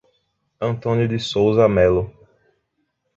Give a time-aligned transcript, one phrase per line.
[0.59, 2.11] Antônio de Souza Melo